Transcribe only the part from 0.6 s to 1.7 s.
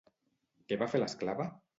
Què va fer l'esclava?